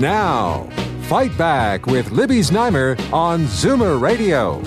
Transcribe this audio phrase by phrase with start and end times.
[0.00, 0.66] Now,
[1.02, 4.62] Fight Back with Libby Znaimer on Zoomer Radio.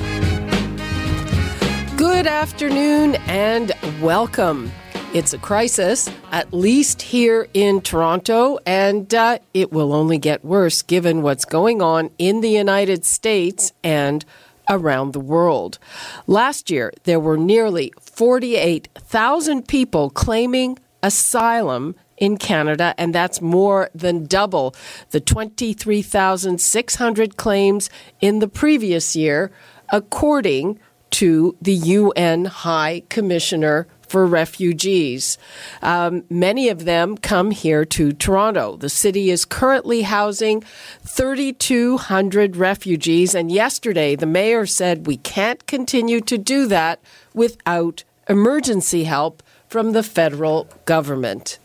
[1.97, 4.71] Good afternoon and welcome.
[5.11, 10.83] It's a crisis, at least here in Toronto, and uh, it will only get worse
[10.83, 14.23] given what's going on in the United States and
[14.69, 15.79] around the world.
[16.27, 24.25] Last year, there were nearly 48,000 people claiming asylum in Canada, and that's more than
[24.25, 24.73] double
[25.11, 27.89] the 23,600 claims
[28.21, 29.51] in the previous year,
[29.89, 30.79] according
[31.11, 35.39] to the UN High Commissioner for refugees.
[35.81, 38.77] Um, many of them come here to Toronto.
[38.77, 40.61] The city is currently housing
[41.01, 46.99] 3,200 refugees, and yesterday the mayor said we can't continue to do that
[47.33, 51.57] without emergency help from the federal government.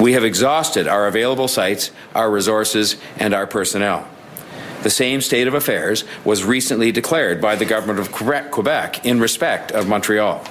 [0.00, 4.06] We have exhausted our available sites, our resources, and our personnel.
[4.82, 9.72] The same state of affairs was recently declared by the government of Quebec in respect
[9.72, 10.44] of Montreal.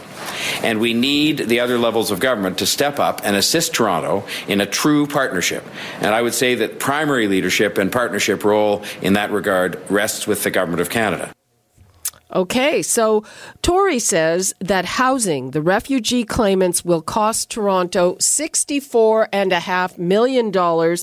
[0.64, 4.62] And we need the other levels of government to step up and assist Toronto in
[4.62, 5.64] a true partnership.
[6.02, 10.44] And I would say that primary leadership and partnership role in that regard rests with
[10.44, 11.35] the government of Canada.
[12.34, 13.24] Okay, so
[13.62, 20.52] Tory says that housing the refugee claimants will cost Toronto $64.5 million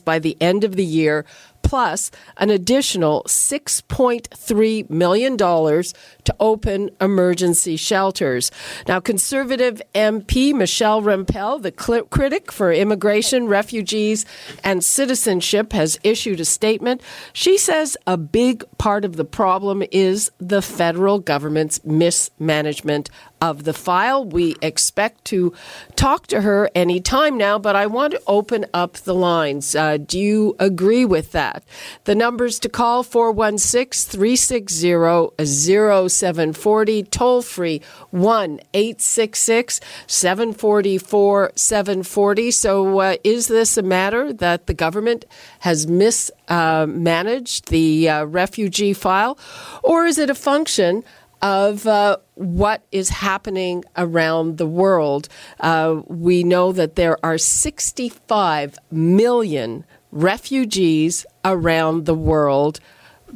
[0.05, 1.25] by the end of the year,
[1.73, 8.51] plus an additional $6.3 million to open emergency shelters.
[8.87, 14.27] Now, Conservative MP Michelle Rempel, the cl- critic for immigration, refugees,
[14.63, 17.01] and citizenship, has issued a statement.
[17.33, 23.09] She says a big part of the problem is the federal government's mismanagement
[23.43, 24.25] of the file.
[24.25, 25.53] We expect to
[25.97, 29.75] talk to her any time now, but I want to open up the lines.
[29.75, 31.62] Uh, do you agree with that?
[32.05, 37.81] The numbers to call 416 360 0740, toll free
[38.11, 42.51] 1 866 744 740.
[42.51, 45.25] So, uh, is this a matter that the government
[45.61, 49.39] has mismanaged uh, the uh, refugee file,
[49.83, 51.05] or is it a function?
[51.43, 55.29] of uh, what is happening around the world.
[55.59, 62.79] Uh, we know that there are 65 million refugees around the world.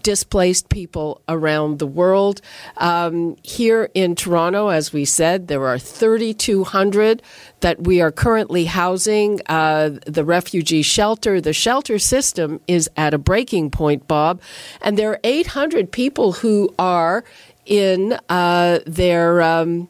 [0.03, 2.43] Displaced people around the world.
[2.77, 7.23] Um, here in Toronto, as we said, there are 3,200
[7.61, 9.41] that we are currently housing.
[9.47, 14.43] Uh, the refugee shelter, the shelter system is at a breaking point, Bob.
[14.83, 17.25] And there are 800 people who are
[17.67, 19.89] in uh, their um,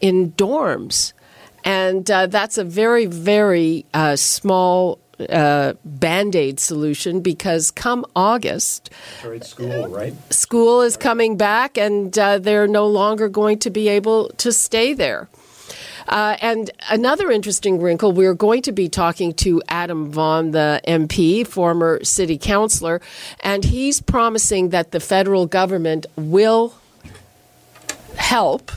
[0.00, 1.12] in dorms,
[1.64, 8.90] and uh, that's a very very uh, small uh, band aid solution because come August,
[9.42, 10.14] school, right?
[10.32, 14.92] School is coming back, and uh, they're no longer going to be able to stay
[14.92, 15.28] there.
[16.08, 21.46] Uh, and another interesting wrinkle, we're going to be talking to Adam Vaughan, the MP,
[21.46, 23.00] former city councillor,
[23.40, 26.74] and he's promising that the federal government will
[28.16, 28.70] help.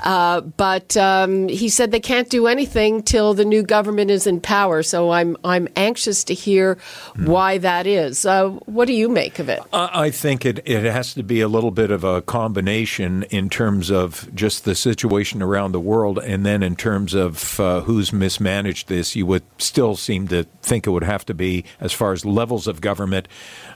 [0.00, 4.40] Uh, but um, he said they can't do anything till the new government is in
[4.40, 4.82] power.
[4.82, 6.76] So I'm I'm anxious to hear
[7.14, 7.26] mm.
[7.26, 8.24] why that is.
[8.24, 9.60] Uh, what do you make of it?
[9.72, 13.90] I think it it has to be a little bit of a combination in terms
[13.90, 18.88] of just the situation around the world, and then in terms of uh, who's mismanaged
[18.88, 19.16] this.
[19.16, 22.66] You would still seem to think it would have to be, as far as levels
[22.66, 23.28] of government,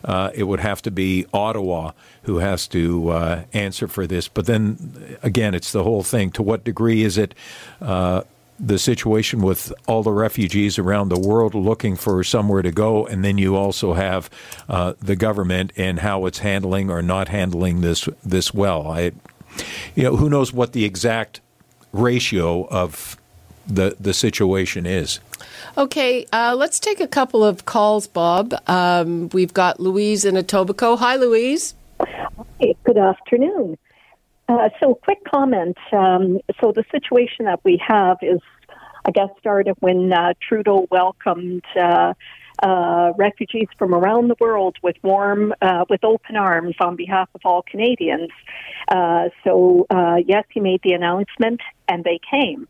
[0.04, 4.28] uh, it would have to be Ottawa who has to uh, answer for this.
[4.28, 6.30] But then again, it's the whole thing.
[6.32, 7.34] To what degree is it?
[7.80, 8.22] Uh,
[8.58, 13.24] the situation with all the refugees around the world looking for somewhere to go, and
[13.24, 14.30] then you also have
[14.68, 18.86] uh, the government and how it's handling or not handling this this well.
[18.86, 19.12] I,
[19.96, 21.40] you know, who knows what the exact
[21.92, 23.16] ratio of
[23.66, 25.18] the the situation is.
[25.76, 28.54] Okay, uh, let's take a couple of calls, Bob.
[28.66, 30.98] Um, we've got Louise in Etobicoke.
[30.98, 31.74] Hi, Louise.
[32.58, 33.78] Hey, good afternoon.
[34.48, 35.78] Uh, so, quick comment.
[35.92, 38.40] Um, so, the situation that we have is,
[39.04, 42.12] I guess, started when uh, Trudeau welcomed uh,
[42.62, 47.40] uh, refugees from around the world with warm, uh, with open arms on behalf of
[47.44, 48.30] all Canadians.
[49.44, 49.86] So
[50.26, 52.68] yes, he made the announcement, and they came.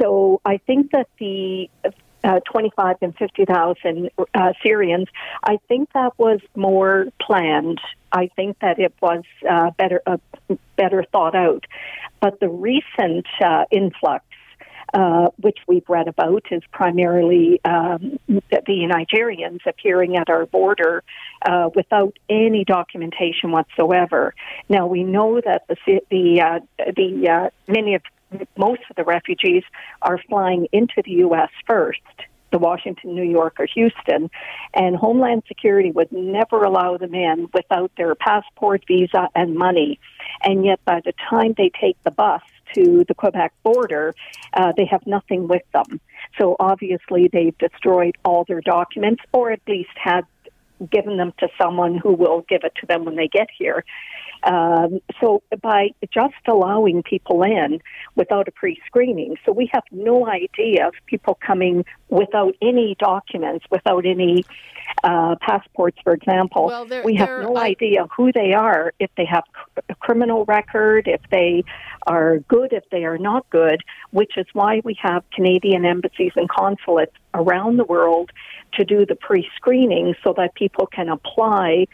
[0.00, 1.68] So I think that the
[2.24, 5.08] uh, 25 and 50,000 uh, Syrians,
[5.42, 7.80] I think that was more planned.
[8.12, 10.16] I think that it was uh, better uh,
[10.76, 11.64] better thought out.
[12.20, 14.24] But the recent uh, influx
[14.94, 21.02] uh, which we've read about, is primarily um, the Nigerians appearing at our border
[21.44, 24.34] uh, without any documentation whatsoever.
[24.68, 28.02] Now we know that the the uh, the many of
[28.56, 29.62] most of the refugees
[30.02, 31.50] are flying into the U.S.
[31.66, 32.00] first
[32.54, 34.30] the Washington, New York, or Houston,
[34.74, 39.98] and Homeland Security would never allow them in without their passport, visa, and money.
[40.40, 42.42] And yet, by the time they take the bus
[42.74, 44.14] to the Quebec border,
[44.52, 46.00] uh, they have nothing with them.
[46.38, 50.22] So obviously, they've destroyed all their documents, or at least had
[50.92, 53.84] given them to someone who will give it to them when they get here.
[54.44, 57.80] Um, so by just allowing people in
[58.14, 64.04] without a pre-screening, so we have no idea of people coming without any documents, without
[64.04, 64.44] any
[65.02, 66.66] uh, passports, for example.
[66.66, 67.68] Well, we have no I...
[67.68, 69.44] idea who they are, if they have
[69.88, 71.64] a criminal record, if they
[72.06, 73.80] are good, if they are not good,
[74.10, 78.30] which is why we have Canadian embassies and consulates around the world
[78.74, 81.86] to do the pre-screening so that people can apply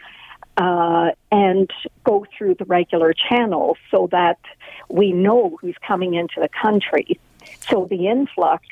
[0.57, 1.69] uh, and
[2.03, 4.39] go through the regular channels so that
[4.89, 7.19] we know who's coming into the country.
[7.69, 8.65] So the influx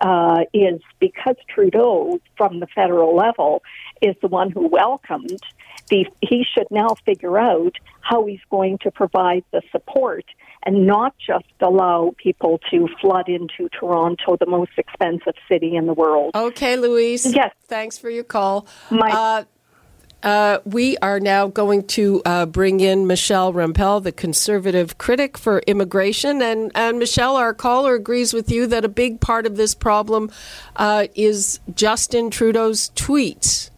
[0.00, 3.62] uh, is because Trudeau, from the federal level,
[4.00, 5.40] is the one who welcomed.
[5.88, 10.24] The, he should now figure out how he's going to provide the support
[10.64, 15.94] and not just allow people to flood into Toronto, the most expensive city in the
[15.94, 16.34] world.
[16.34, 17.24] Okay, Louise.
[17.34, 17.54] Yes.
[17.66, 18.66] Thanks for your call.
[18.90, 19.44] My, uh,
[20.26, 25.60] uh, we are now going to uh, bring in Michelle Rempel, the conservative critic for
[25.68, 26.42] immigration.
[26.42, 30.32] And, and Michelle, our caller agrees with you that a big part of this problem
[30.74, 33.70] uh, is Justin Trudeau's tweets.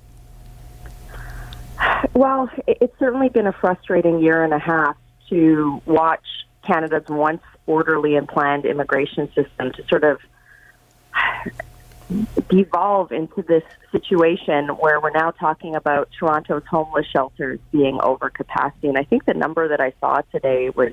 [2.15, 4.97] Well, it's certainly been a frustrating year and a half
[5.29, 6.25] to watch
[6.67, 10.19] Canada's once orderly and planned immigration system to sort of
[12.49, 13.63] devolve into this
[13.93, 18.89] situation where we're now talking about Toronto's homeless shelters being over capacity.
[18.89, 20.93] And I think the number that I saw today was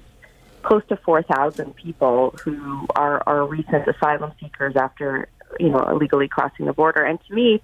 [0.63, 5.29] close to 4,000 people who are, are recent asylum seekers after,
[5.59, 7.03] you know, illegally crossing the border.
[7.03, 7.61] And to me,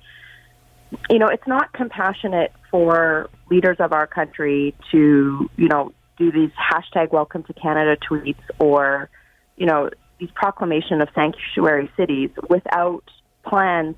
[1.10, 6.52] you know, it's not compassionate for leaders of our country to, you know, do these
[6.52, 9.10] hashtag welcome to Canada tweets or,
[9.58, 9.90] you know,
[10.20, 13.04] these proclamation of sanctuary cities without
[13.44, 13.96] plans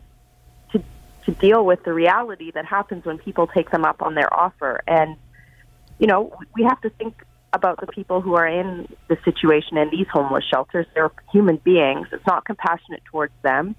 [0.72, 0.84] to
[1.26, 4.82] to deal with the reality that happens when people take them up on their offer.
[4.88, 5.16] And
[6.00, 7.24] you know, we have to think
[7.54, 10.88] about the people who are in the situation in these homeless shelters.
[10.96, 12.08] They're human beings.
[12.12, 13.76] It's not compassionate towards them.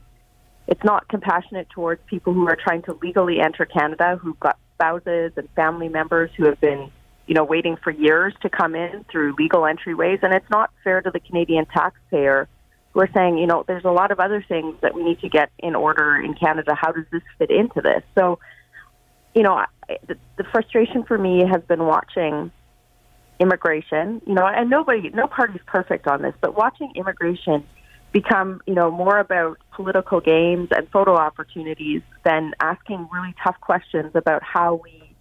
[0.66, 5.32] It's not compassionate towards people who are trying to legally enter Canada, who've got spouses
[5.36, 6.90] and family members who have been,
[7.26, 10.22] you know, waiting for years to come in through legal entryways.
[10.22, 12.48] And it's not fair to the Canadian taxpayer
[12.94, 15.50] we're saying, you know, there's a lot of other things that we need to get
[15.58, 16.74] in order in Canada.
[16.74, 18.02] How does this fit into this?
[18.14, 18.38] So,
[19.34, 19.66] you know, I,
[20.06, 22.52] the, the frustration for me has been watching
[23.40, 27.64] immigration, you know, and nobody, no party's perfect on this, but watching immigration
[28.12, 34.12] become, you know, more about political games and photo opportunities than asking really tough questions
[34.14, 35.16] about how we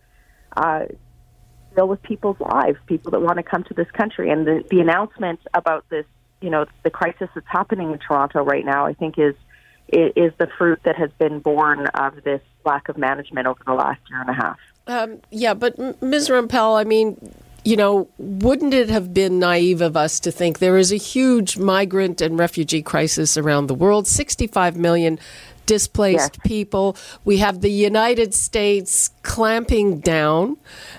[0.55, 0.85] uh,
[1.75, 4.29] deal with people's lives, people that want to come to this country.
[4.29, 6.05] And the, the announcement about this
[6.43, 9.33] you know the crisis that's happening in Toronto right now, I think is
[9.87, 14.01] is the fruit that has been born of this lack of management over the last
[14.09, 14.57] year and a half.
[14.85, 16.29] Um, yeah, but Ms.
[16.29, 17.33] Rempel, I mean,
[17.63, 21.57] you know, wouldn't it have been naive of us to think there is a huge
[21.57, 24.07] migrant and refugee crisis around the world?
[24.07, 25.19] 65 million
[25.73, 26.47] displaced yes.
[26.53, 26.95] people.
[27.25, 30.57] We have the United States clamping down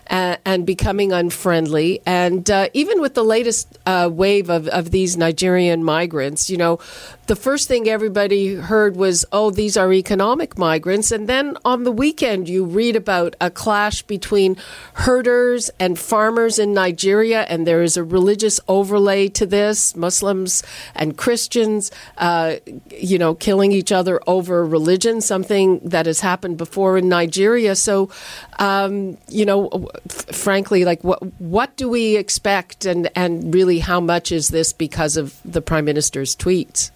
[0.09, 2.01] and, and becoming unfriendly.
[2.05, 6.81] And uh, even with the latest uh, wave of, of these Nigerian migrants, you know,
[7.27, 11.11] the first thing everybody heard was, oh, these are economic migrants.
[11.11, 14.57] And then on the weekend, you read about a clash between
[14.95, 20.63] herders and farmers in Nigeria, and there is a religious overlay to this Muslims
[20.95, 22.57] and Christians, uh,
[22.91, 27.75] you know, killing each other over religion, something that has happened before in Nigeria.
[27.75, 28.11] So,
[28.59, 34.01] um, you know, f- frankly, like what what do we expect, and and really, how
[34.01, 36.91] much is this because of the prime minister's tweets?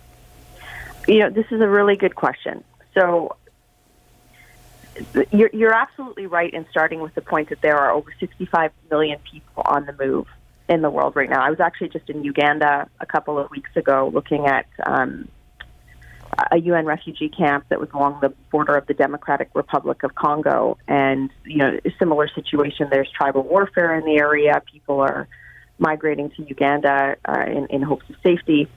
[1.09, 2.63] You know, this is a really good question.
[2.95, 3.37] So,
[5.31, 9.19] you're, you're absolutely right in starting with the point that there are over 65 million
[9.31, 10.27] people on the move
[10.69, 11.43] in the world right now.
[11.43, 15.29] I was actually just in Uganda a couple of weeks ago looking at um,
[16.53, 20.77] a UN refugee camp that was along the border of the Democratic Republic of Congo,
[20.87, 22.89] and you know, a similar situation.
[22.91, 24.63] There's tribal warfare in the area.
[24.71, 25.27] People are
[25.79, 28.69] migrating to Uganda uh, in, in hopes of safety,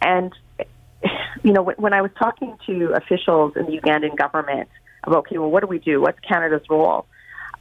[0.00, 0.32] and
[1.42, 4.68] you know, when, I was talking to officials in the Ugandan government
[5.04, 6.00] about, okay, well, what do we do?
[6.00, 7.06] What's Canada's role?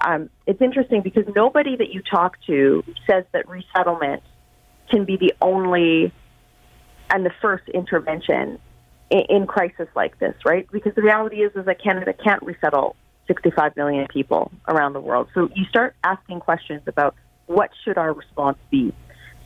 [0.05, 4.23] Um, it's interesting because nobody that you talk to says that resettlement
[4.89, 6.11] can be the only
[7.09, 8.59] and the first intervention
[9.09, 10.67] in, in crisis like this, right?
[10.71, 12.95] Because the reality is is that Canada can't resettle
[13.27, 15.27] 65 million people around the world.
[15.33, 18.93] So you start asking questions about what should our response be.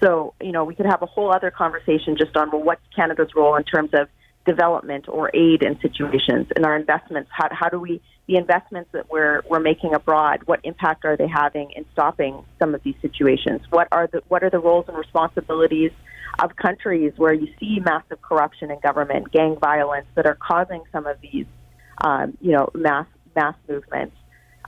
[0.02, 3.30] So you know we could have a whole other conversation just on well, what's Canada's
[3.36, 4.08] role in terms of
[4.46, 7.30] development or aid in situations and our investments.
[7.34, 10.42] How, how do we the investments that we're we're making abroad?
[10.46, 13.62] What impact are they having in stopping some of these situations?
[13.70, 15.92] What are the what are the roles and responsibilities
[16.42, 21.08] of countries where you see massive corruption in government, gang violence that are causing some
[21.08, 21.46] of these,
[22.04, 24.16] um, you know, mass mass movements.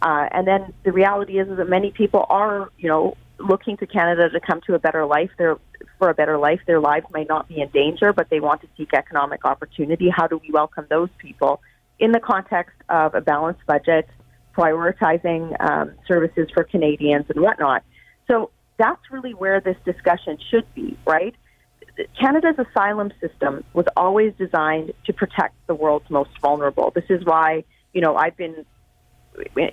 [0.02, 3.88] Uh, and then the reality is, is that many people are, you know, looking to
[3.88, 5.30] Canada to come to a better life.
[5.38, 5.58] They're
[5.98, 6.60] for a better life.
[6.68, 10.10] Their lives may not be in danger, but they want to seek economic opportunity.
[10.10, 11.62] How do we welcome those people
[12.00, 14.08] in the context of a balanced budget,
[14.56, 17.84] prioritizing um, services for Canadians and whatnot?
[18.28, 21.36] So that's really where this discussion should be, right?
[22.20, 26.92] Canada's asylum system was always designed to protect the world's most vulnerable.
[26.94, 27.64] This is why,
[27.94, 28.66] you know, I've been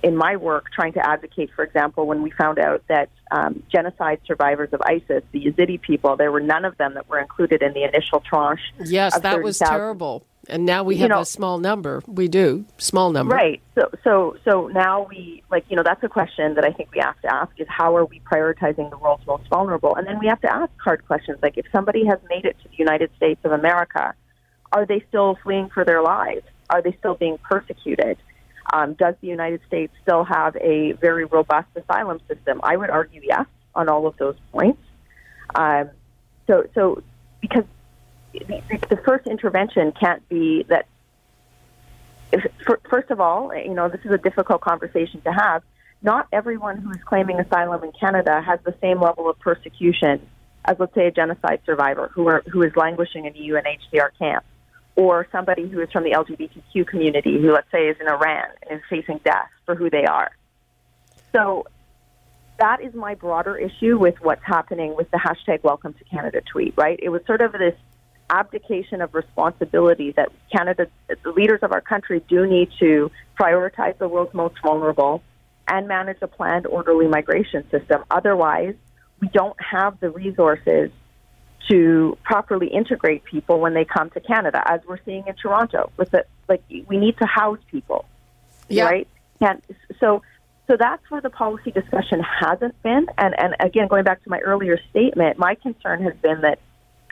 [0.03, 4.19] in my work trying to advocate, for example, when we found out that um, genocide
[4.25, 7.73] survivors of ISIS, the Yazidi people, there were none of them that were included in
[7.73, 8.61] the initial tranche.
[8.83, 9.69] Yes, that 30, was 000.
[9.69, 10.25] terrible.
[10.47, 12.03] And now we have you know, a small number.
[12.07, 13.61] We do small number, right?
[13.73, 16.99] So, so, so now we like you know that's a question that I think we
[16.99, 19.95] have to ask is how are we prioritizing the world's most vulnerable?
[19.95, 22.69] And then we have to ask hard questions like if somebody has made it to
[22.69, 24.13] the United States of America,
[24.71, 26.43] are they still fleeing for their lives?
[26.69, 28.17] Are they still being persecuted?
[28.71, 32.59] Um, does the United States still have a very robust asylum system?
[32.63, 34.81] I would argue yes on all of those points.
[35.53, 35.89] Um,
[36.47, 37.03] so, so
[37.41, 37.65] because
[38.33, 40.87] the first intervention can't be that.
[42.31, 42.43] If,
[42.89, 45.63] first of all, you know this is a difficult conversation to have.
[46.01, 50.21] Not everyone who is claiming asylum in Canada has the same level of persecution
[50.65, 54.43] as, let's say, a genocide survivor who are who is languishing in a UNHCR camp,
[54.95, 58.79] or somebody who is from the LGBTQ community who, let's say, is in Iran and
[58.79, 60.31] is facing death for who they are.
[61.33, 61.67] So
[62.59, 66.73] that is my broader issue with what's happening with the hashtag Welcome to Canada tweet.
[66.77, 66.99] Right?
[67.01, 67.75] It was sort of this
[68.29, 74.07] abdication of responsibility that Canada, the leaders of our country, do need to prioritize the
[74.07, 75.21] world's most vulnerable
[75.67, 78.03] and manage a planned, orderly migration system.
[78.09, 78.75] Otherwise,
[79.19, 80.91] we don't have the resources
[81.69, 85.91] to properly integrate people when they come to Canada, as we're seeing in Toronto.
[85.97, 88.05] With the like, we need to house people,
[88.69, 88.85] yeah.
[88.85, 89.07] right?
[89.41, 89.61] And
[89.99, 90.21] so,
[90.67, 93.07] so that's where the policy discussion hasn't been.
[93.17, 96.59] And and again, going back to my earlier statement, my concern has been that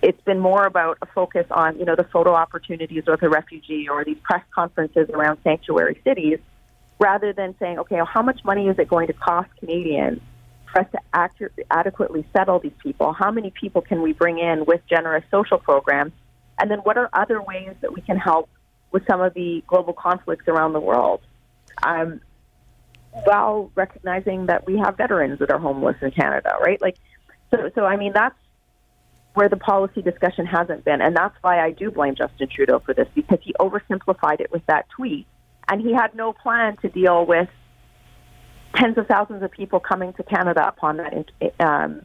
[0.01, 3.87] it's been more about a focus on, you know, the photo opportunities with a refugee
[3.89, 6.39] or these press conferences around sanctuary cities,
[6.99, 10.19] rather than saying, okay, well, how much money is it going to cost Canadians
[10.73, 10.87] for us
[11.37, 13.13] to adequately settle these people?
[13.13, 16.11] How many people can we bring in with generous social programs?
[16.59, 18.49] And then what are other ways that we can help
[18.91, 21.21] with some of the global conflicts around the world?
[21.81, 22.21] Um,
[23.25, 26.81] while recognizing that we have veterans that are homeless in Canada, right?
[26.81, 26.97] Like,
[27.51, 28.35] so, so I mean, that's
[29.35, 31.01] where the policy discussion hasn't been.
[31.01, 34.65] And that's why I do blame Justin Trudeau for this, because he oversimplified it with
[34.67, 35.27] that tweet.
[35.69, 37.49] And he had no plan to deal with
[38.75, 42.01] tens of thousands of people coming to Canada upon that um,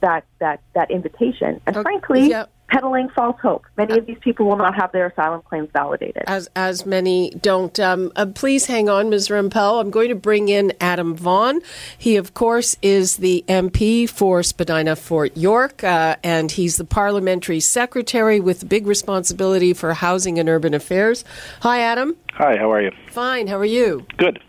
[0.00, 1.60] that that that invitation.
[1.66, 1.82] And okay.
[1.82, 3.66] frankly, yep peddling false hope.
[3.76, 6.22] Many of these people will not have their asylum claims validated.
[6.26, 7.78] As as many don't.
[7.78, 9.28] Um, uh, please hang on, Ms.
[9.28, 9.80] Rempel.
[9.80, 11.60] I'm going to bring in Adam Vaughan.
[11.98, 17.60] He, of course, is the MP for Spadina Fort York, uh, and he's the parliamentary
[17.60, 21.24] secretary with big responsibility for housing and urban affairs.
[21.60, 22.16] Hi, Adam.
[22.32, 22.56] Hi.
[22.56, 22.90] How are you?
[23.10, 23.46] Fine.
[23.46, 24.06] How are you?
[24.16, 24.40] Good.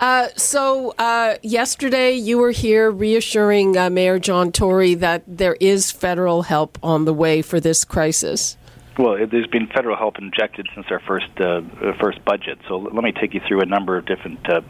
[0.00, 5.90] Uh, so uh, yesterday you were here reassuring uh, Mayor John Tory that there is
[5.90, 8.56] federal help on the way for this crisis.
[9.00, 12.58] Well, there's been federal help injected since our first uh, uh first budget.
[12.68, 14.60] So let me take you through a number of different uh,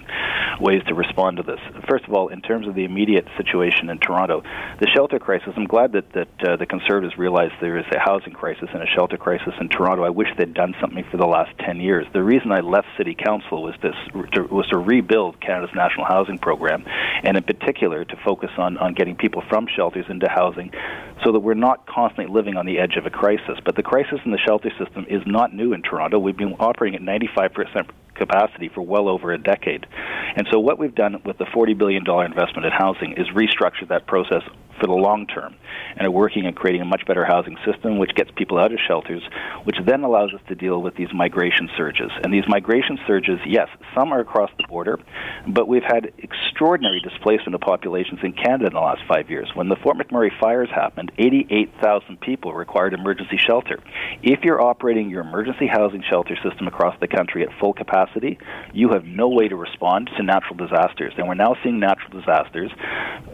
[0.60, 1.58] ways to respond to this.
[1.88, 4.44] First of all, in terms of the immediate situation in Toronto,
[4.78, 5.54] the shelter crisis.
[5.56, 8.86] I'm glad that that uh, the Conservatives realized there is a housing crisis and a
[8.86, 10.04] shelter crisis in Toronto.
[10.04, 12.06] I wish they'd done something for the last ten years.
[12.12, 13.96] The reason I left City Council was this
[14.34, 16.84] to, was to rebuild Canada's national housing program,
[17.24, 20.70] and in particular to focus on on getting people from shelters into housing,
[21.24, 23.58] so that we're not constantly living on the edge of a crisis.
[23.64, 26.18] But the crisis in the shelter system is not new in Toronto.
[26.18, 29.86] We've been operating at 95% capacity for well over a decade.
[30.36, 34.06] And so what we've done with the $40 billion investment in housing is restructure that
[34.06, 34.42] process
[34.80, 35.54] for the long term
[35.96, 38.78] and are working at creating a much better housing system which gets people out of
[38.86, 39.22] shelters,
[39.64, 42.10] which then allows us to deal with these migration surges.
[42.24, 44.98] And these migration surges, yes, some are across the border,
[45.46, 49.50] but we've had extraordinary displacement of populations in Canada in the last five years.
[49.54, 53.80] When the Fort McMurray fires happened, 88,000 people required emergency shelter.
[54.22, 58.38] If you're operating your emergency housing shelter system across the country at full capacity,
[58.72, 61.12] you have no way to respond to natural disasters.
[61.16, 62.70] And we're now seeing natural disasters,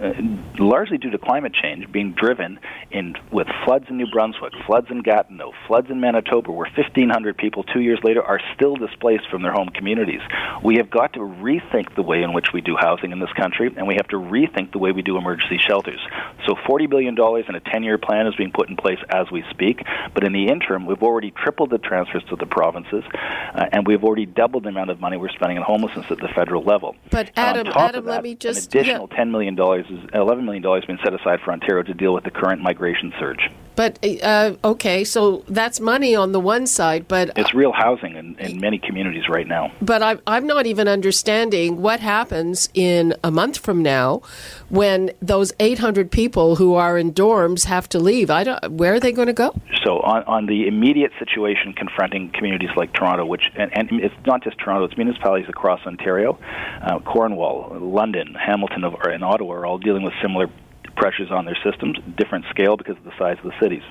[0.03, 0.13] uh,
[0.59, 2.59] largely due to climate climate change being driven
[2.91, 7.63] in with floods in New Brunswick, floods in Gatineau, floods in Manitoba, where 1,500 people
[7.63, 10.23] two years later are still displaced from their home communities.
[10.65, 13.71] We have got to rethink the way in which we do housing in this country,
[13.77, 16.01] and we have to rethink the way we do emergency shelters.
[16.47, 19.45] So, $40 billion in a 10 year plan is being put in place as we
[19.51, 19.83] speak,
[20.15, 24.05] but in the interim, we've already tripled the transfers to the provinces, uh, and we've
[24.05, 26.97] already doubled the amount of money we're spending on homelessness at the federal level.
[27.11, 28.75] But, Adam, Adam that, let me just.
[28.75, 29.25] An additional yeah.
[29.25, 32.25] $10 million, is, $11 million has been set aside aside for Ontario to deal with
[32.25, 33.51] the current migration surge.
[33.75, 38.35] But uh, okay, so that's money on the one side, but it's real housing in,
[38.39, 39.71] in many communities right now.
[39.83, 44.23] But I, I'm not even understanding what happens in a month from now
[44.71, 48.31] when those 800 people who are in dorms have to leave.
[48.31, 48.73] I don't.
[48.73, 49.55] Where are they going to go?
[49.85, 54.43] So on, on the immediate situation confronting communities like Toronto, which and, and it's not
[54.43, 56.39] just Toronto, it's municipalities across Ontario,
[56.81, 60.49] uh, Cornwall, London, Hamilton, and Ottawa are all dealing with similar
[60.97, 63.83] pressures on their systems, different scale because of the size of the cities.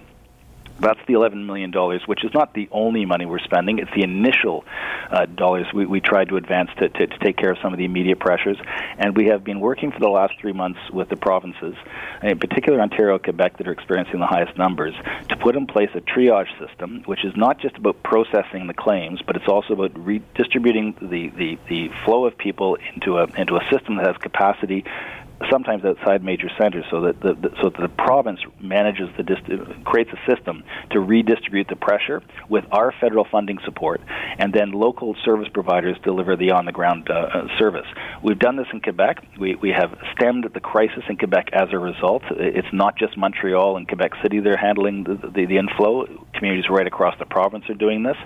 [0.79, 1.71] That's the $11 million,
[2.05, 3.79] which is not the only money we're spending.
[3.79, 4.65] It's the initial
[5.09, 7.79] uh, dollars we, we tried to advance to, to, to, take care of some of
[7.79, 8.57] the immediate pressures.
[8.97, 11.75] And we have been working for the last three months with the provinces,
[12.21, 14.93] in particular Ontario, Quebec, that are experiencing the highest numbers,
[15.29, 19.21] to put in place a triage system, which is not just about processing the claims,
[19.25, 23.65] but it's also about redistributing the, the, the flow of people into a, into a
[23.71, 24.83] system that has capacity
[25.49, 29.43] sometimes outside major centers, so that the, the so that the province manages the dist-
[29.83, 34.01] creates a system to redistribute the pressure with our federal funding support,
[34.37, 37.87] and then local service providers deliver the on-the-ground uh, uh, service.
[38.23, 39.23] We've done this in Quebec.
[39.39, 42.23] We we have stemmed the crisis in Quebec as a result.
[42.31, 46.05] It's not just Montreal and Quebec City they're handling the, the, the inflow.
[46.35, 48.17] Communities right across the province are doing this.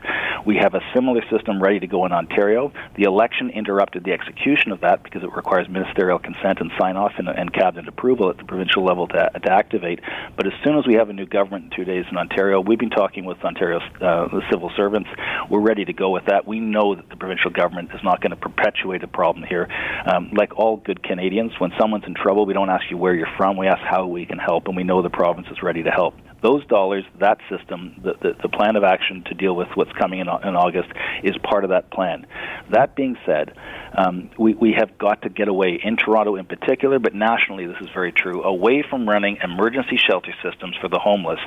[0.46, 2.72] We have a similar system ready to go in Ontario.
[2.96, 7.14] The election interrupted the execution of that because it requires ministerial consent and sign off
[7.18, 10.00] and, and cabinet approval at the provincial level to, to activate.
[10.36, 12.80] But as soon as we have a new government in two days in Ontario, we've
[12.80, 15.10] been talking with Ontario's uh, civil servants.
[15.50, 16.48] We're ready to go with that.
[16.48, 19.68] We know that the provincial government is not going to perpetuate a problem here.
[20.06, 23.34] Um, like all good Canadians, when someone's in trouble, we don't ask you where you're
[23.38, 23.58] from.
[23.58, 26.16] We ask how we can help, and we know the province is ready to help
[26.42, 30.20] those dollars, that system, the, the, the, plan of action to deal with what's coming
[30.20, 30.90] in, in August
[31.24, 32.26] is part of that plan.
[32.72, 33.56] That being said,
[33.98, 37.78] um, we, we have got to get away, in Toronto in particular, but nationally this
[37.82, 41.40] is very true, away from running emergency shelter systems for the homeless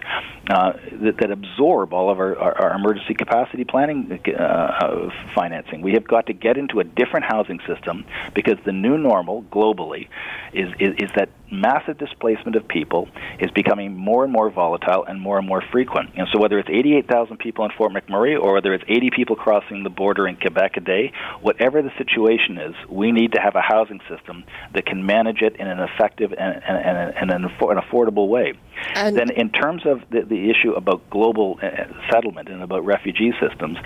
[0.50, 5.80] uh, that, that, absorb all of our, our, our emergency capacity planning uh, financing.
[5.80, 10.08] We have got to get into a different housing system because the new normal globally
[10.52, 15.20] is, is, is that massive displacement of people is becoming more and more volatile and
[15.20, 16.10] more and more frequent.
[16.16, 19.82] And so, whether it's 88,000 people in Fort McMurray or whether it's 80 people crossing
[19.82, 23.60] the border in Quebec a day, whatever the situation is, we need to have a
[23.60, 28.54] housing system that can manage it in an effective and, and, and an, affordable way.
[28.94, 31.68] And then, in terms of the, the issue about global uh,
[32.10, 33.78] settlement and about refugee systems,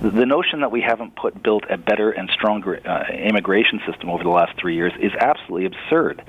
[0.00, 4.22] the notion that we haven't put built a better and stronger uh, immigration system over
[4.22, 6.22] the last three years is absolutely absurd.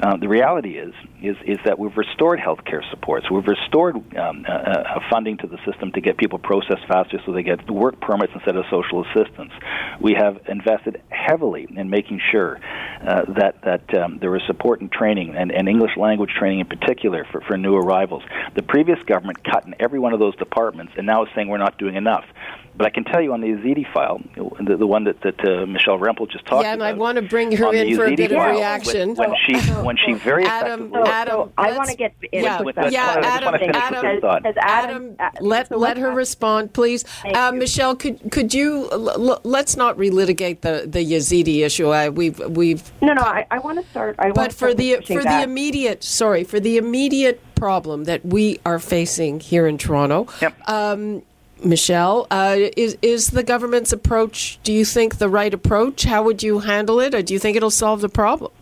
[0.00, 3.28] Uh, the reality is, is is that we've restored health care supports.
[3.30, 7.32] We've restored um, uh, uh, funding to the system to get people processed faster, so
[7.32, 9.52] they get work permits instead of social assistance.
[10.00, 12.60] We have invested heavily in making sure
[13.02, 16.66] uh, that that um, there is support and training, and, and English language training in
[16.66, 18.22] particular for, for new arrivals.
[18.54, 21.58] The previous government cut in every one of those departments, and now is saying we're
[21.58, 22.24] not doing enough
[22.78, 25.66] But I can tell you on the Yazidi file, the, the one that, that uh,
[25.66, 26.94] Michelle Rempel just talked Yeah, and about.
[26.94, 29.16] I want to bring her in for a bit of reaction.
[29.16, 32.14] When, when she when she very Adam, effectively So, Adam, so I want to get
[32.30, 32.92] in yeah, with Let's- that.
[32.92, 34.14] yeah, I just Adam, wanna Adam.
[34.42, 37.04] Because Adam, uh, let so let her talk- respond, please.
[37.34, 37.50] Uh.
[37.52, 41.88] Michelle, could could you l- l- let's not relitigate the the Yazidi issue.
[41.88, 44.14] I, we've we've No, no, I, I want to start.
[44.20, 48.60] I but want for the for the immediate sorry for the immediate problem that we
[48.64, 50.28] are facing here in Toronto.
[50.40, 50.68] Yep.
[50.68, 51.22] Um,
[51.64, 54.58] Michelle, uh, is is the government's approach?
[54.62, 56.04] Do you think the right approach?
[56.04, 58.52] How would you handle it, or do you think it'll solve the problem?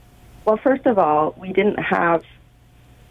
[0.44, 2.22] Well, first of all, we didn't have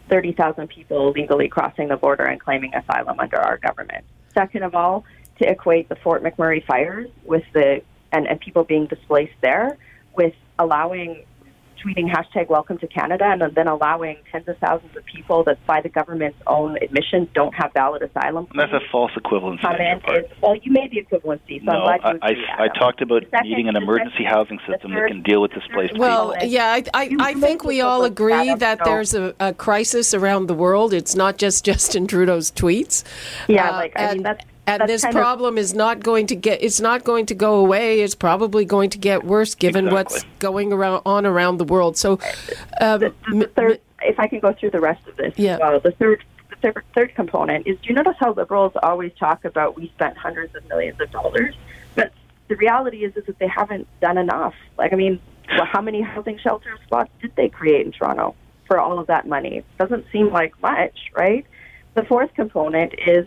[0.08, 4.04] 30,000 people legally crossing the border and claiming asylum under our government.
[4.32, 5.04] Second of all,
[5.40, 9.76] to equate the Fort McMurray fires with the and, and people being displaced there
[10.14, 11.24] with allowing
[11.86, 15.80] tweeting hashtag welcome to Canada and then allowing tens of thousands of people that by
[15.80, 19.60] the government's own admission don't have valid asylum That's a false equivalency.
[19.60, 20.24] come on your part.
[20.24, 22.64] is well you made the equivalency so I'm No, glad you I, agree, I, I
[22.64, 22.74] Adam.
[22.78, 25.96] talked about second- needing an emergency second- housing the system that can deal with displaced
[25.96, 26.48] Well, people.
[26.48, 30.46] yeah, I, I, I think we all agree Adam, that there's a, a crisis around
[30.48, 30.92] the world.
[30.92, 33.04] It's not just Justin Trudeau's tweets.
[33.48, 36.00] Yeah, Uh, like, I and, mean, that's- and that's this kind of- problem is not
[36.00, 36.62] going to get.
[36.62, 38.00] It's not going to go away.
[38.00, 41.96] It's probably going to get worse, given what's going around on around the world.
[41.96, 42.12] So,
[42.80, 45.58] um, the, the m- third, if I can go through the rest of this, Yeah.
[45.58, 49.44] well, the third, the third, third component is: do you notice how liberals always talk
[49.44, 51.54] about we spent hundreds of millions of dollars,
[51.94, 52.12] but
[52.48, 54.54] the reality is is that they haven't done enough.
[54.78, 58.34] Like, I mean, well, how many housing shelter spots did they create in Toronto
[58.66, 59.62] for all of that money?
[59.78, 61.46] Doesn't seem like much, right?
[61.94, 63.26] The fourth component is,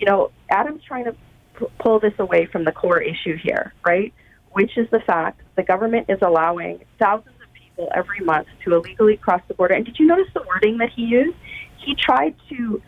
[0.00, 1.12] you know, Adam's trying to
[1.58, 4.12] p- pull this away from the core issue here, right?
[4.52, 9.18] Which is the fact the government is allowing thousands of people every month to illegally
[9.18, 9.74] cross the border.
[9.74, 11.36] And did you notice the wording that he used?
[11.84, 12.82] He tried to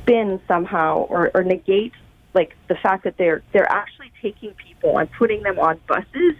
[0.00, 1.92] spin somehow or, or negate
[2.34, 6.34] like the fact that they're they're actually taking people and putting them on buses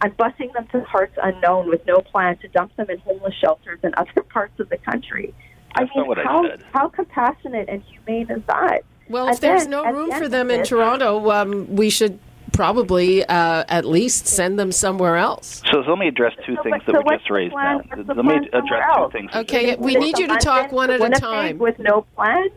[0.00, 3.80] and busing them to parts unknown with no plan to dump them in homeless shelters
[3.82, 5.34] in other parts of the country.
[5.76, 6.64] That's I mean, I how said.
[6.72, 8.82] how compassionate and humane is that?
[9.12, 12.18] Well, if there's no room for them in Toronto, um, we should
[12.52, 15.62] probably uh, at least send them somewhere else.
[15.70, 17.80] So, so let me address two So things what- that so were just raised now.
[17.96, 19.12] Let me address two else?
[19.12, 19.30] things.
[19.34, 21.58] Okay, we need you to talk one at a time.
[21.58, 22.48] With no plan.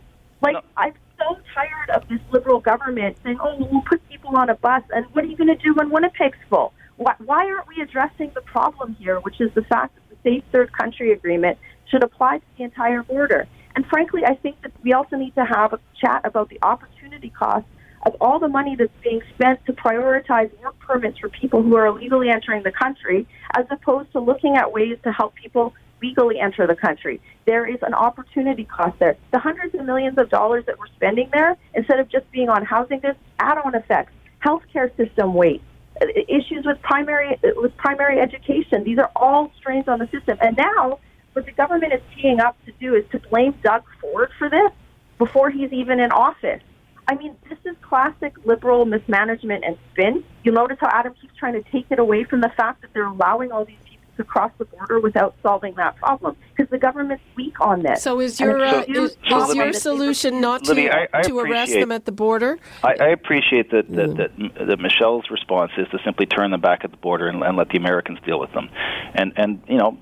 [0.41, 0.61] Like No.
[0.75, 4.83] I'm so tired of this liberal government saying, "Oh, we'll put people on a bus,"
[4.93, 6.73] and what are you going to do when Winnipeg's full?
[6.97, 10.43] Why, why aren't we addressing the problem here, which is the fact that the safe
[10.51, 11.57] third country agreement
[11.89, 13.47] should apply to the entire border?
[13.75, 17.29] And frankly, I think that we also need to have a chat about the opportunity
[17.29, 17.65] cost
[18.05, 21.87] of all the money that's being spent to prioritize work permits for people who are
[21.87, 26.67] illegally entering the country, as opposed to looking at ways to help people legally enter
[26.67, 27.19] the country.
[27.45, 29.17] There is an opportunity cost there.
[29.31, 32.63] The hundreds of millions of dollars that we're spending there, instead of just being on
[32.63, 34.13] housing, there's add-on effects,
[34.45, 38.83] healthcare system uh, issues with primary with primary education.
[38.83, 40.37] These are all strains on the system.
[40.41, 40.99] And now,
[41.35, 44.71] what the government is teeing up to do is to blame Doug Ford for this
[45.17, 46.61] before he's even in office.
[47.07, 50.23] I mean, this is classic liberal mismanagement and spin.
[50.43, 53.05] You'll notice how Adam keeps trying to take it away from the fact that they're
[53.05, 57.23] allowing all these people to cross the border without solving that problem because the government's
[57.35, 58.01] weak on this.
[58.01, 60.89] So is your uh, a huge is, is problem your that solution not to Libby,
[60.89, 62.57] I- I to arrest them at the border?
[62.81, 66.85] I, I appreciate that, that, that, that Michelle's response is to simply turn them back
[66.85, 68.69] at the border and, and let the Americans deal with them.
[69.13, 69.97] And, and you know,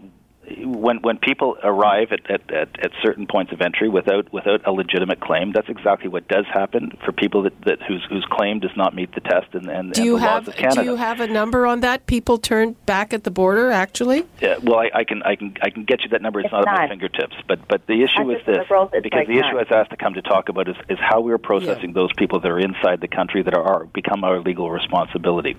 [0.66, 4.72] when when people arrive at, at, at, at certain points of entry without without a
[4.72, 8.76] legitimate claim, that's exactly what does happen for people that, that whose whose claim does
[8.76, 10.84] not meet the test and, and, Do and you the have laws of Canada.
[10.84, 12.06] do you have a number on that?
[12.08, 14.26] People turned back at the border, actually.
[14.42, 16.40] Yeah, well, I, I can I can I can get you that number.
[16.40, 19.20] It's, It's not at my fingertips, but but the issue I is this liberals, because
[19.20, 19.56] like the issue none.
[19.56, 22.12] I was asked to come to talk about is, is how we are processing those
[22.18, 25.56] people that are inside the country that are, are become our legal responsibility,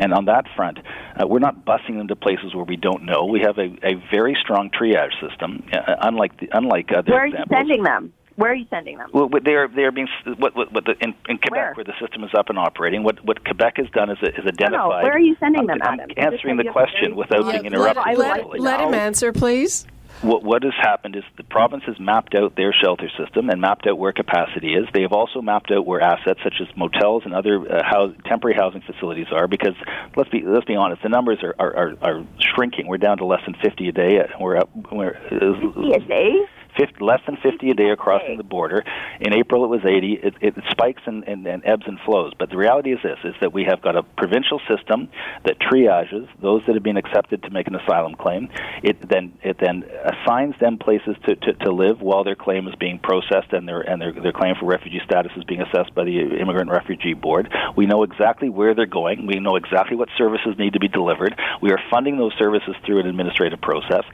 [0.00, 0.78] and on that front,
[1.16, 3.26] uh, we're not busing them to places where we don't know.
[3.26, 7.26] We have a, a very strong triage system, uh, unlike the, unlike other Where are
[7.26, 8.12] you sending them?
[8.36, 9.10] Where are you sending them?
[9.12, 10.08] Well, they are they are being
[10.38, 11.74] what what, what the, in, in Quebec Where?
[11.74, 11.84] where?
[11.84, 13.04] the system is up and operating.
[13.04, 15.04] What what Quebec has done is is identified.
[15.04, 16.10] where are you sending them, I'm, Adam?
[16.16, 18.02] I'm answering the you have a question very without broad- being interrupted.
[18.04, 19.86] I would let, let him answer, please.
[20.24, 23.86] What, what has happened is the province has mapped out their shelter system and mapped
[23.86, 24.86] out where capacity is.
[24.94, 28.56] They have also mapped out where assets such as motels and other uh, house, temporary
[28.56, 29.46] housing facilities are.
[29.46, 29.74] Because
[30.16, 32.86] let's be let's be honest, the numbers are, are, are, are shrinking.
[32.88, 34.18] We're down to less than 50 a day.
[34.18, 34.70] Uh, We're up.
[34.90, 36.32] We're, a day?
[36.76, 38.84] 50, less than 50 a day are crossing the border.
[39.20, 40.20] In April, it was 80.
[40.22, 42.32] It, it spikes and, and, and ebbs and flows.
[42.38, 45.08] But the reality is this: is that we have got a provincial system
[45.44, 48.48] that triages those that have been accepted to make an asylum claim.
[48.82, 52.74] It then it then assigns them places to, to, to live while their claim is
[52.76, 56.04] being processed and their and their, their claim for refugee status is being assessed by
[56.04, 57.52] the Immigrant Refugee Board.
[57.76, 59.26] We know exactly where they're going.
[59.26, 61.38] We know exactly what services need to be delivered.
[61.62, 64.04] We are funding those services through an administrative process.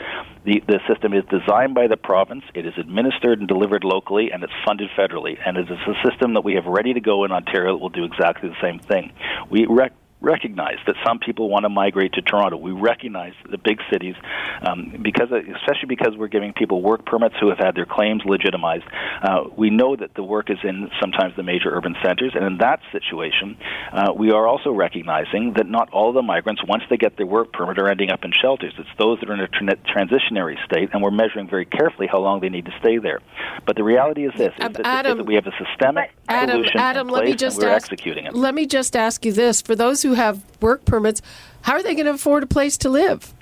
[0.44, 4.42] The, the system is designed by the province, it is administered and delivered locally, and
[4.42, 5.38] it's funded federally.
[5.44, 7.90] And it is a system that we have ready to go in Ontario that will
[7.90, 9.12] do exactly the same thing.
[9.50, 12.56] We rec- recognize that some people want to migrate to Toronto.
[12.56, 14.14] We recognize the big cities,
[14.62, 18.84] um, because especially because we're giving people work permits who have had their claims legitimized.
[19.22, 22.58] Uh, we know that the work is in sometimes the major urban centers, and in
[22.58, 23.56] that situation,
[23.92, 27.52] uh, we are also recognizing that not all the migrants, once they get their work
[27.52, 28.74] permit, are ending up in shelters.
[28.78, 32.18] It's those that are in a tra- transitionary state, and we're measuring very carefully how
[32.18, 33.20] long they need to stay there.
[33.66, 36.64] But the reality is this: is that, Adam, is that we have a systemic Adam,
[36.74, 38.34] Adam, let me just ask, executing it.
[38.34, 41.22] Let me just ask you this: for those who have work permits,
[41.62, 43.34] how are they going to afford a place to live?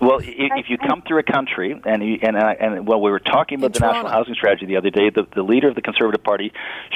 [0.00, 3.10] Well, if, if you come through a country, and you, and uh, and well, we
[3.10, 3.96] were talking about In the Toronto.
[4.02, 5.10] national housing strategy the other day.
[5.10, 6.52] The, the leader of the Conservative Party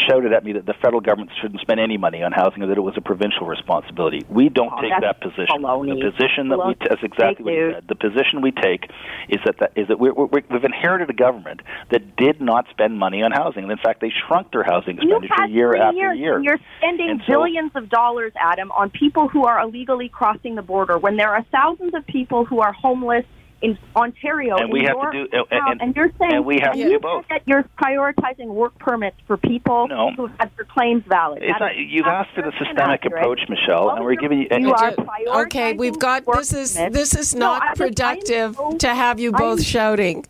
[0.09, 2.79] shouted at me that the federal government shouldn't spend any money on housing, and that
[2.79, 4.25] it was a provincial responsibility.
[4.31, 5.47] We don't Oh, take that position.
[5.61, 6.01] baloney.
[6.01, 6.81] The position that we Baloney.
[6.81, 7.75] t- that's exactly Fake what he news.
[7.75, 7.89] said.
[7.89, 8.91] The position we take
[9.29, 12.99] is that that is that we're, we're, we've inherited a government that did not spend
[12.99, 15.81] money on housing, and in fact, they shrunk their housing You've expenditure had year three
[15.81, 16.37] after years, year.
[16.37, 20.44] and you're spending And so- billions of dollars, Adam, on people who are illegally crossing
[20.55, 20.99] the border.
[20.99, 23.25] When there are thousands of people who are homeless
[23.63, 26.45] in Ontario, And we have to do- and- uh, town, and- and you're saying and
[26.45, 27.25] we have to you do both.
[27.29, 30.11] said That you're prioritizing work permits for people No.
[30.11, 31.43] who have their claims valid.
[31.43, 34.49] It's not, you've asked for the systemic approach, Michelle, and we're giving you.
[34.51, 36.95] You are Okay, prioritizing okay, we've got this is permits.
[36.99, 40.27] this is not I- I productive so- to have you I both am- shouting.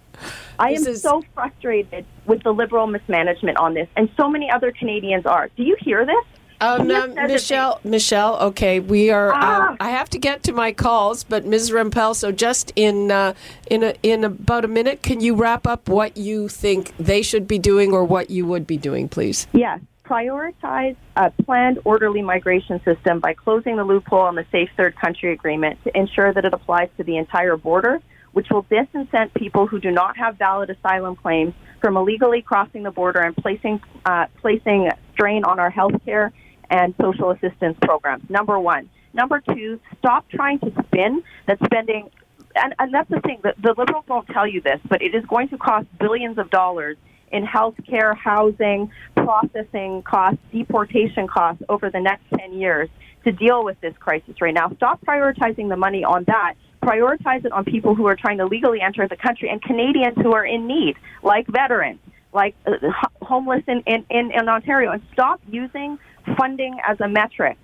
[0.57, 4.71] I am is- so frustrated with the liberal mismanagement on this, and so many other
[4.71, 5.49] Canadians are.
[5.57, 6.25] Do you hear this?
[6.61, 8.37] Um, um, Michelle, Michelle.
[8.37, 9.33] Okay, we are.
[9.35, 9.73] Ah.
[9.73, 11.71] Uh, I have to get to my calls, but Ms.
[11.71, 12.15] Rempel.
[12.15, 13.35] So just in uh,
[13.71, 17.49] in a, in about a minute, can you wrap up what you think they should
[17.49, 19.47] be doing or what you would be doing, please?
[19.53, 19.81] Yes.
[20.05, 25.33] Prioritize a planned orderly migration system by closing the loophole in the Safe Third Country
[25.33, 29.81] Agreement to ensure that it applies to the entire border, which will disincent people who
[29.81, 34.91] do not have valid asylum claims from illegally crossing the border and placing uh, placing
[35.15, 36.33] strain on our healthcare
[36.75, 38.29] and social assistance programs.
[38.29, 38.91] Number one.
[39.13, 42.11] Number two, stop trying to spin that spending
[42.57, 43.41] and, and that's the thing.
[43.43, 46.51] The, the liberals won't tell you this, but it is going to cost billions of
[46.51, 46.97] dollars
[47.33, 52.89] in health care, housing, processing costs, deportation costs over the next 10 years
[53.25, 54.71] to deal with this crisis right now.
[54.77, 56.55] Stop prioritizing the money on that.
[56.81, 60.33] Prioritize it on people who are trying to legally enter the country and Canadians who
[60.33, 61.99] are in need, like veterans,
[62.33, 62.73] like uh,
[63.21, 64.93] homeless in, in, in, in Ontario.
[64.93, 65.99] And stop using
[66.37, 67.57] funding as a metric.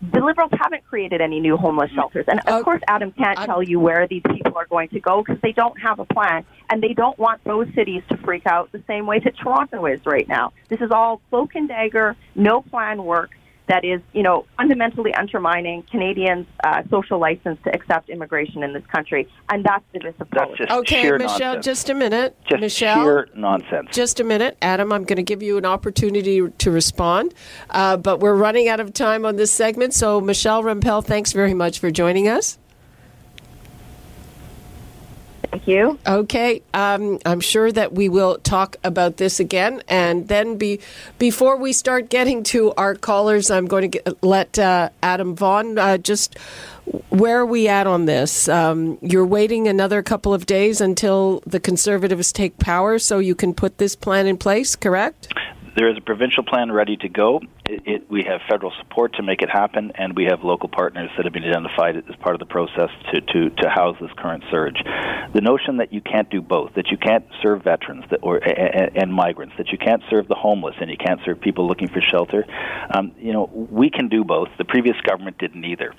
[0.00, 1.96] The Liberals haven't created any new homeless mm.
[1.96, 2.26] shelters.
[2.28, 5.22] And of course, Adam can't I'm- tell you where these people are going to go
[5.22, 6.44] because they don't have a plan.
[6.70, 10.00] And they don't want those cities to freak out the same way that Toronto is
[10.06, 10.52] right now.
[10.68, 13.30] This is all cloak and dagger, no plan work
[13.68, 18.84] that is, you know, fundamentally undermining Canadians' uh, social license to accept immigration in this
[18.86, 19.28] country.
[19.50, 20.00] And that's the
[20.32, 21.38] That's just Okay, sheer Michelle.
[21.54, 21.64] nonsense.
[21.64, 23.02] Just a minute, just Michelle.
[23.02, 23.88] sheer nonsense.
[23.92, 24.92] Just a minute, Adam.
[24.92, 27.34] I'm going to give you an opportunity to respond,
[27.70, 29.94] uh, but we're running out of time on this segment.
[29.94, 32.58] So, Michelle Rempel, thanks very much for joining us.
[35.50, 35.98] Thank you.
[36.06, 40.80] Okay, um, I'm sure that we will talk about this again, and then be
[41.18, 45.78] before we start getting to our callers, I'm going to get, let uh, Adam Vaughan
[45.78, 46.38] uh, just
[47.08, 48.48] where are we at on this?
[48.48, 53.54] Um, you're waiting another couple of days until the Conservatives take power, so you can
[53.54, 54.76] put this plan in place.
[54.76, 55.32] Correct?
[55.76, 57.40] There is a provincial plan ready to go.
[57.68, 61.10] It, it, we have federal support to make it happen, and we have local partners
[61.16, 64.42] that have been identified as part of the process to, to, to house this current
[64.50, 64.82] surge.
[65.34, 68.96] The notion that you can't do both, that you can't serve veterans that, or, and,
[68.96, 72.00] and migrants, that you can't serve the homeless and you can't serve people looking for
[72.00, 72.46] shelter,
[72.90, 74.48] um, you know, we can do both.
[74.56, 75.92] The previous government didn't either.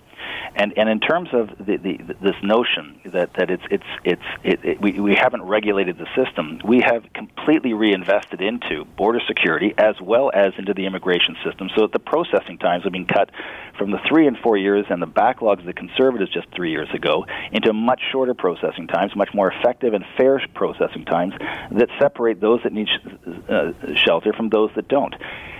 [0.55, 4.60] And and in terms of the, the, this notion that, that it's it's it's it,
[4.63, 9.95] it, we we haven't regulated the system, we have completely reinvested into border security as
[10.01, 13.30] well as into the immigration system, so that the processing times have been cut
[13.78, 16.89] from the three and four years and the backlogs of the conservatives just three years
[16.93, 21.34] ago into much shorter processing times, much more effective and fair processing times
[21.72, 25.15] that separate those that need sh- uh, shelter from those that don't.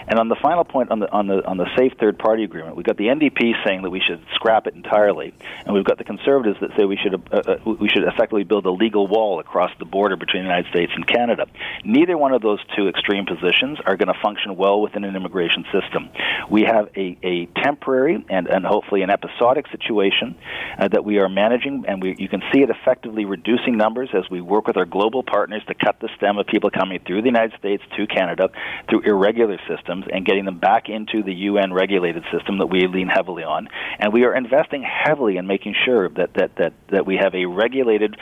[0.10, 2.76] And on the final point on the on the on the safe third party agreement,
[2.76, 6.04] we've got the NDP saying that we should scrap it entirely, and we've got the
[6.04, 9.69] Conservatives that say we should uh, uh, we should effectively build a legal wall across
[9.78, 11.45] the border between the United States and Canada.
[11.86, 15.63] Neither one of those two extreme positions are going to function well within an immigration
[15.72, 16.10] system.
[16.50, 20.36] We have a, a temporary and, and hopefully an episodic situation
[20.80, 24.24] uh, that we are managing, and we, you can see it effectively reducing numbers as
[24.32, 27.28] we work with our global partners to cut the stem of people coming through the
[27.28, 28.50] United States to Canada
[28.89, 33.08] through irregular systems and getting them back into the UN regulated system that we lean
[33.08, 33.70] heavily on.
[34.00, 37.46] And we are investing heavily in making sure that, that, that, that we have a
[37.46, 38.16] regulated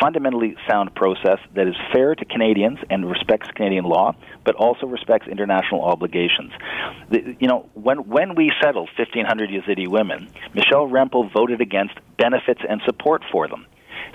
[0.00, 5.26] fundamentally sound process that is fair to Canadians and respects Canadian law, but also respects
[5.28, 6.52] international obligations.
[7.10, 12.60] The, you know, when when we settled 1,500 Yazidi women, Michelle Rempel voted against benefits
[12.68, 13.66] and support for them.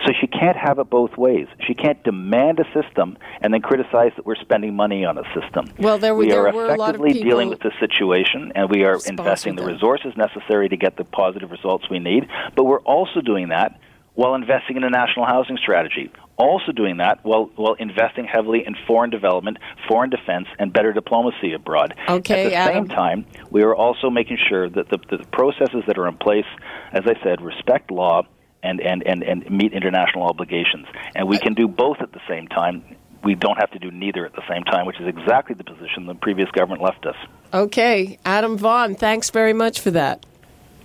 [0.06, 1.48] So she can't have it both ways.
[1.66, 5.72] She can't demand a system and then criticize that we're spending money on a system.
[5.80, 8.52] Well, there, we there are were a lot of effectively people dealing with the situation,
[8.56, 9.74] and we are investing the them.
[9.74, 12.28] resources necessary to get the positive results we need.
[12.56, 13.80] But we're also doing that
[14.14, 16.12] while investing in a national housing strategy.
[16.38, 19.58] Also doing that while while investing heavily in foreign development,
[19.88, 21.96] foreign defense, and better diplomacy abroad.
[22.08, 22.88] Okay, At the Adam.
[22.88, 26.46] same time, we are also making sure that the, the processes that are in place,
[26.94, 28.24] as I said, respect law
[28.64, 30.88] and, and, and, and meet international obligations.
[31.16, 32.84] And we can do both at the same time.
[33.24, 36.06] We don't have to do neither at the same time, which is exactly the position
[36.06, 37.16] the previous government left us.
[37.54, 40.26] Okay, Adam Vaughan, thanks very much for that.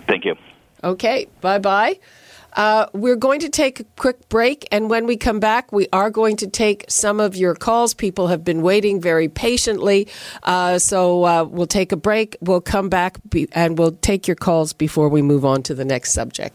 [0.09, 0.35] Thank you.
[0.83, 1.99] Okay, bye bye.
[2.55, 6.11] Uh, we're going to take a quick break, and when we come back, we are
[6.11, 7.95] going to take some of your calls.
[7.95, 10.09] People have been waiting very patiently,
[10.43, 12.37] uh, so uh, we'll take a break.
[12.41, 15.85] We'll come back be- and we'll take your calls before we move on to the
[15.85, 16.55] next subject.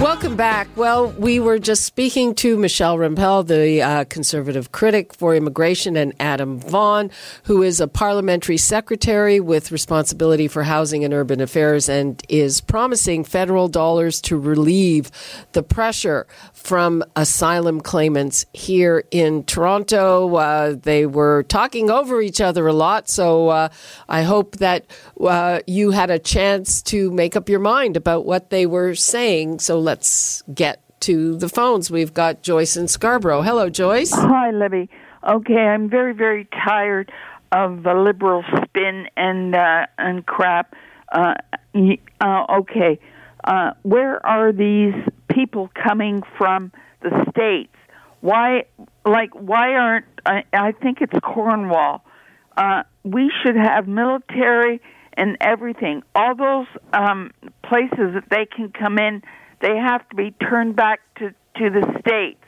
[0.00, 0.66] Welcome back.
[0.76, 6.14] Well, we were just speaking to Michelle Rempel, the uh, conservative critic for immigration, and
[6.18, 7.10] Adam Vaughan,
[7.44, 13.24] who is a parliamentary secretary with responsibility for housing and urban affairs and is promising
[13.24, 15.10] federal dollars to relieve
[15.52, 20.34] the pressure from asylum claimants here in Toronto.
[20.34, 23.68] Uh, they were talking over each other a lot, so uh,
[24.08, 24.86] I hope that
[25.20, 29.58] uh, you had a chance to make up your mind about what they were saying.
[29.58, 31.90] So let's get to the phones.
[31.90, 33.42] We've got Joyce in Scarborough.
[33.42, 34.12] Hello, Joyce.
[34.12, 34.88] Hi, Libby.
[35.28, 37.10] Okay, I'm very, very tired
[37.50, 40.76] of the liberal spin and uh, and crap.
[41.10, 41.34] Uh,
[42.20, 43.00] uh, okay,
[43.42, 44.94] uh, where are these
[45.28, 46.70] people coming from?
[47.02, 47.74] The states?
[48.20, 48.66] Why,
[49.04, 52.04] like, why aren't I, I think it's Cornwall?
[52.56, 54.80] Uh, we should have military
[55.14, 56.04] and everything.
[56.14, 57.32] All those um,
[57.64, 59.22] places that they can come in,
[59.60, 62.42] they have to be turned back to to the states.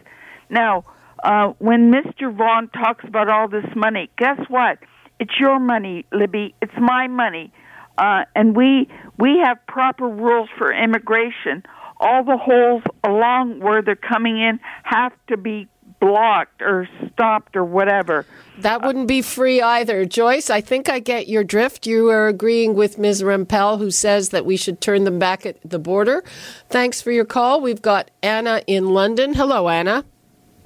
[0.48, 0.84] Now,
[1.24, 2.34] uh, when Mr.
[2.34, 4.78] Vaughan talks about all this money, guess what?
[5.20, 6.54] It's your money, Libby.
[6.62, 7.52] It's my money,
[7.98, 11.62] uh, and we we have proper rules for immigration.
[12.00, 15.68] All the holes along where they're coming in have to be
[16.02, 18.26] blocked or stopped or whatever.
[18.58, 20.04] That wouldn't be free either.
[20.04, 21.86] Joyce, I think I get your drift.
[21.86, 23.22] You are agreeing with Ms.
[23.22, 26.24] Rempel, who says that we should turn them back at the border.
[26.68, 27.60] Thanks for your call.
[27.60, 29.32] We've got Anna in London.
[29.32, 30.04] Hello, Anna.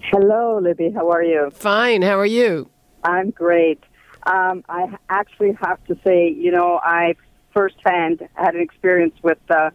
[0.05, 0.91] Hello, Libby.
[0.91, 1.51] How are you?
[1.51, 2.01] Fine.
[2.01, 2.71] How are you?
[3.05, 3.85] I'm great.
[4.23, 7.15] Um, I actually have to say, you know, I
[7.53, 9.69] firsthand had an experience with uh,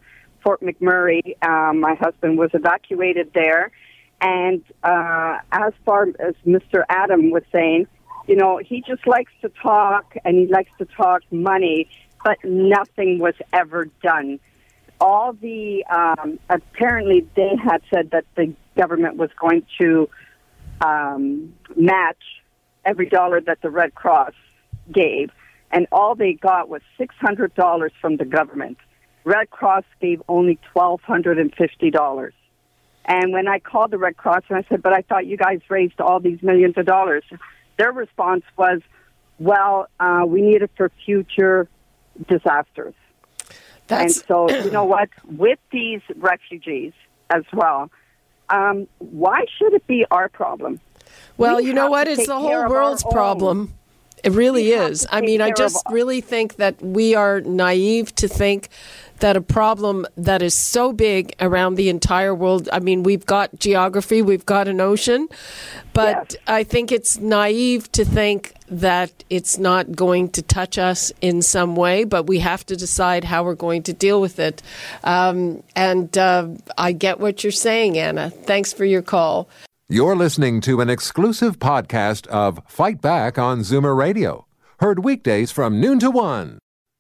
[0.43, 1.35] Fort McMurray.
[1.47, 3.71] Um, my husband was evacuated there.
[4.21, 6.83] And uh, as far as Mr.
[6.89, 7.87] Adam was saying,
[8.27, 11.89] you know, he just likes to talk and he likes to talk money,
[12.23, 14.39] but nothing was ever done.
[14.99, 20.07] All the, um, apparently, they had said that the government was going to
[20.81, 22.21] um, match
[22.85, 24.33] every dollar that the Red Cross
[24.91, 25.31] gave,
[25.71, 28.77] and all they got was six hundred dollars from the government.
[29.23, 31.39] Red Cross gave only twelve hundred
[33.05, 33.23] and fifty dollars.
[33.23, 35.59] And when I called the Red Cross and I said, "But I thought you guys
[35.69, 37.23] raised all these millions of dollars,"
[37.77, 38.81] their response was,
[39.39, 41.67] "Well, uh, we need it for future
[42.27, 42.93] disasters."
[43.87, 45.09] That's and so, you know what?
[45.25, 46.93] With these refugees
[47.29, 47.89] as well,
[48.49, 50.79] um, why should it be our problem?
[51.37, 52.07] Well, We you know what?
[52.07, 53.11] It's the whole world's own.
[53.11, 53.73] problem.
[54.23, 55.07] It really We is.
[55.11, 58.69] I mean, I just really think that we are naive to think
[59.21, 62.67] that a problem that is so big around the entire world.
[62.71, 65.27] I mean, we've got geography, we've got an ocean,
[65.93, 66.41] but Yes.
[66.47, 71.75] I think it's naive to think that it's not going to touch us in some
[71.75, 74.61] way, but we have to decide how we're going to deal with it.
[75.03, 78.29] Um, and uh, I get what you're saying, Anna.
[78.29, 79.49] Thanks for your call.
[79.89, 84.45] You're listening to an exclusive podcast of Fight Back on Zoomer Radio,
[84.79, 86.59] heard weekdays from noon to one.